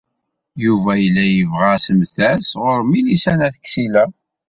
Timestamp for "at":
3.47-3.55